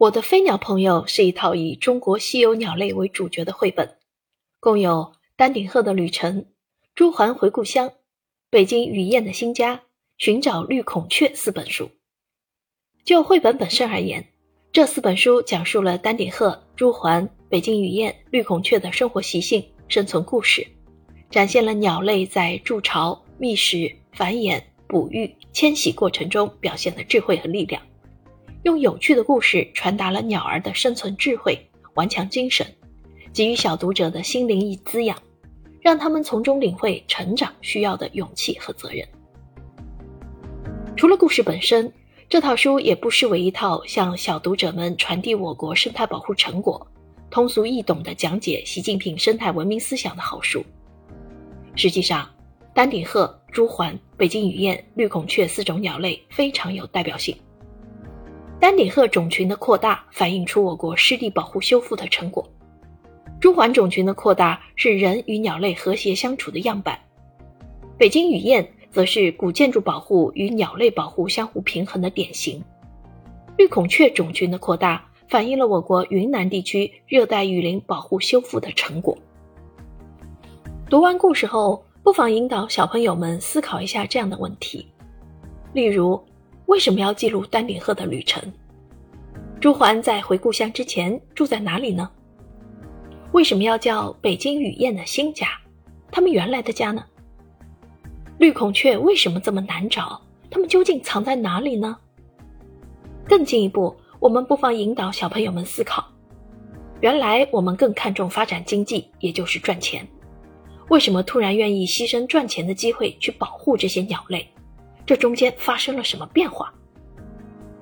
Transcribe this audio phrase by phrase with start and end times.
[0.00, 3.98] 我的飞鸟朋友是一套以中国稀有鸟类为主角的绘本，
[4.58, 6.36] 共有《丹顶鹤的旅程》
[6.94, 7.86] 《朱鹮回故乡》
[8.48, 9.76] 《北京雨燕的新家》
[10.16, 11.90] 《寻找绿孔雀》四本书。
[13.04, 14.26] 就绘本本身而言，
[14.72, 20.66] 这四本书讲述了丹顶鹤、朱鹮、北京雨燕、绿孔雀的生活习性、生存故事，
[21.28, 27.82] 展现了鸟类在筑巢、觅食、繁衍、哺育、迁徙过程中表现的智慧和力量。
[28.62, 31.58] 用有趣的故事传达了鸟儿的生存智慧、
[31.94, 32.66] 顽强精神，
[33.32, 35.16] 给予小读者的心灵以滋养，
[35.80, 39.06] 让他们从中领会成长需要的勇气和责任。
[40.94, 41.90] 除了故事本身，
[42.28, 46.86] 这套书也不失为一套向小读者们传递我国生态保护成果、
[47.30, 50.62] 通俗易懂的讲解习近平生态文明思想的好书。
[51.74, 52.28] 实际上，
[52.74, 57.34] 丹顶鹤、朱鹮、北京雨燕、绿孔雀四种鸟类非常有代表性。
[58.60, 62.46] 丹顶鹤种群的扩大反映出我国湿地保护修复的成果，
[63.40, 66.98] 朱鹮种群的扩大是人与鸟类和谐相处的样板，
[67.96, 72.62] 北京雨燕则是古建筑保护与鸟类保护相互平衡的典型，
[73.56, 79.16] 绿孔雀种群的扩大反映了我国云南地区热带雨林保护修复的成果。
[80.90, 84.86] 读完故事后，不妨引导小朋友们思考一下这样的问题，
[85.72, 86.22] 例如。
[86.70, 88.40] 为什么要记录丹顶鹤的旅程？
[89.60, 92.08] 朱鹮在回故乡之前住在哪里呢？
[93.32, 95.48] 为什么要叫北京雨燕的新家？
[96.12, 97.04] 他们原来的家呢？
[98.38, 100.22] 绿孔雀为什么这么难找？
[100.48, 101.96] 它们究竟藏在哪里呢？
[103.26, 106.06] 更进一步，我们不妨引导小朋友们思考：
[107.00, 110.06] 原来我们更看重发展经济，也就是赚钱。
[110.88, 114.48] 为什么突然愿意牺牲赚钱的机会去保护这些鸟类？
[115.10, 116.72] 这中间发生了什么变化？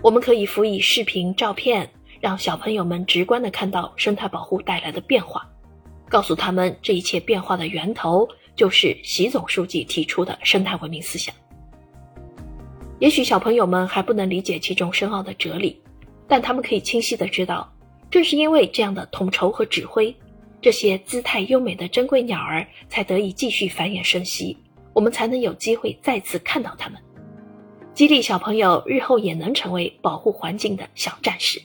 [0.00, 5.44] 我们可以辅以视频、照片，让小朋友们直观的看到生态保护带来的变化，
[6.08, 11.34] 告诉他们这一切变化的源头就是习总书记提出的生态文明思想。
[13.00, 15.82] 也许小朋友们还不能理解其中深奥的哲理，
[16.28, 17.68] 但他们可以清晰的知道，
[18.08, 20.14] 正是因为这样的统筹和指挥，
[20.62, 24.56] 这些姿态优美的珍贵鸟儿才得以继续繁衍生息，
[24.92, 27.02] 我们才能有机会再次看到它们。
[27.96, 31.58] 激励小朋友日后也能成为保护环境的小战士。